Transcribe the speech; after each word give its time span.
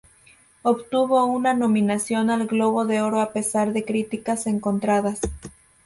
Obtuvo 0.63 1.23
una 1.25 1.53
nominación 1.53 2.31
al 2.31 2.47
Globo 2.47 2.85
de 2.87 3.03
Oro 3.03 3.21
a 3.21 3.33
pesar 3.33 3.71
de 3.71 3.85
críticas 3.85 4.47
encontradas. 4.47 5.19